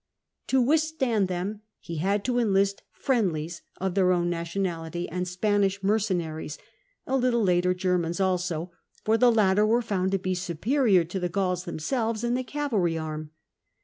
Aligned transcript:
To 0.47 0.59
withstand 0.63 1.27
them 1.27 1.61
he 1.79 1.97
had 1.97 2.25
to 2.25 2.39
enlist" 2.39 2.81
friendlies" 3.05 3.61
of 3.79 3.93
their 3.93 4.11
own 4.11 4.31
nationality, 4.31 5.07
and 5.07 5.27
Spanish 5.27 5.83
mercenaries: 5.83 6.57
a 7.05 7.15
little 7.15 7.43
later 7.43 7.75
Germans 7.75 8.19
also, 8.19 8.71
for 9.05 9.15
the 9.15 9.31
latter 9.31 9.63
were 9.63 9.83
found 9.83 10.09
to 10.13 10.19
he 10.25 10.33
superior 10.33 11.03
to 11.03 11.19
the 11.19 11.29
Gauls 11.29 11.65
themselves 11.65 12.23
in 12.23 12.33
the 12.33 12.43
cavalry 12.43 12.97
arm. 12.97 13.29